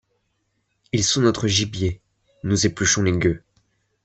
Ils 0.93 1.03
sont 1.03 1.21
notre 1.21 1.45
gibier; 1.47 2.01
nous 2.43 2.65
épluchons 2.65 3.03
les 3.03 3.11
gueux; 3.15 3.43